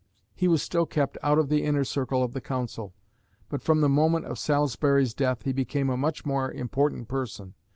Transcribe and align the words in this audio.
He 0.33 0.47
was 0.47 0.63
still 0.63 0.87
kept 0.87 1.19
out 1.21 1.37
of 1.37 1.49
the 1.49 1.61
inner 1.63 1.83
circle 1.83 2.23
of 2.23 2.33
the 2.33 2.41
Council; 2.41 2.95
but 3.49 3.61
from 3.61 3.81
the 3.81 3.87
moment 3.87 4.25
of 4.25 4.39
Salisbury's 4.39 5.13
death 5.13 5.43
he 5.43 5.53
became 5.53 5.91
a 5.91 5.95
much 5.95 6.25
more 6.25 6.51
important 6.51 7.07
person. 7.07 7.53